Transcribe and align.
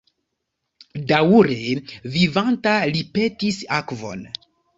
Daŭre 1.11 1.57
vivanta, 2.15 2.73
li 2.97 3.05
petis 3.19 3.61
akvon. 3.83 4.27